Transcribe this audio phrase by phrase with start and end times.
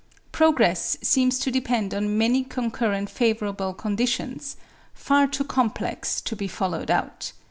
[0.31, 4.57] Progress seems to depend on many concurrent favourable conditions,
[4.95, 7.33] far too complex to be followed out.